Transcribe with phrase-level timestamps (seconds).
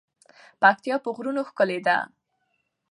[0.61, 1.97] پکتيا په غرونو ښکلی ده.